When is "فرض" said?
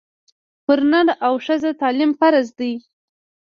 2.19-2.47